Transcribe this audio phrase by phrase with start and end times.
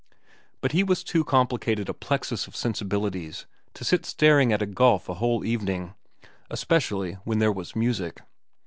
[0.61, 5.07] But he was too complicated a plexus of sensibilities to sit staring at a gulf
[5.07, 5.93] a whole evening,
[6.49, 8.21] especially when there was music.